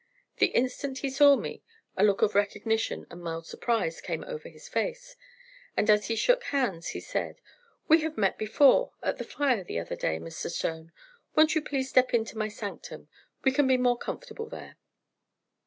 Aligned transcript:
The 0.37 0.47
instant 0.47 0.97
he 0.97 1.11
saw 1.11 1.35
me, 1.35 1.61
a 1.95 2.03
look 2.03 2.23
of 2.23 2.33
recognition 2.33 3.05
and 3.11 3.21
mild 3.21 3.45
surprise 3.45 4.01
came 4.01 4.23
over 4.23 4.49
his 4.49 4.67
face, 4.67 5.15
and 5.77 5.91
as 5.91 6.07
he 6.07 6.15
shook 6.15 6.45
hands 6.45 6.87
he 6.87 6.99
said: 6.99 7.39
"We 7.87 8.01
have 8.01 8.17
met 8.17 8.35
before, 8.39 8.93
at 9.03 9.19
the 9.19 9.23
fire 9.23 9.63
the 9.63 9.77
other 9.77 9.95
day, 9.95 10.17
Mr. 10.17 10.49
Stone! 10.49 10.91
Won't 11.35 11.53
you 11.53 11.61
please 11.61 11.89
step 11.91 12.15
into 12.15 12.35
my 12.35 12.47
sanctum? 12.47 13.09
We 13.43 13.51
can 13.51 13.67
be 13.67 13.77
more 13.77 13.95
comfortable 13.95 14.49
there." 14.49 14.79